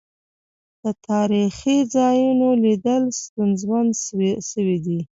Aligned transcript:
د 0.83 0.85
تاريخي 1.09 1.77
ځا 1.93 2.07
يونوليدل 2.25 3.03
ستونزمن 3.21 3.85
سويدی. 4.51 4.99